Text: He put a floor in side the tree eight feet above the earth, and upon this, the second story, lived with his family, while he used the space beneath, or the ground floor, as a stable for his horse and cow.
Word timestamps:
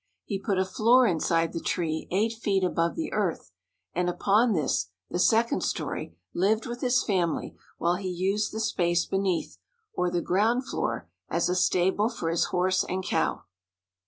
He 0.25 0.39
put 0.39 0.57
a 0.57 0.65
floor 0.65 1.05
in 1.05 1.19
side 1.19 1.53
the 1.53 1.59
tree 1.59 2.07
eight 2.09 2.33
feet 2.33 2.63
above 2.63 2.95
the 2.95 3.13
earth, 3.13 3.51
and 3.93 4.09
upon 4.09 4.53
this, 4.53 4.87
the 5.11 5.19
second 5.19 5.61
story, 5.61 6.17
lived 6.33 6.65
with 6.65 6.81
his 6.81 7.03
family, 7.03 7.55
while 7.77 7.97
he 7.97 8.09
used 8.09 8.51
the 8.51 8.59
space 8.59 9.05
beneath, 9.05 9.59
or 9.93 10.09
the 10.09 10.19
ground 10.19 10.67
floor, 10.67 11.07
as 11.29 11.49
a 11.49 11.55
stable 11.55 12.09
for 12.09 12.31
his 12.31 12.45
horse 12.45 12.83
and 12.83 13.03
cow. 13.05 13.43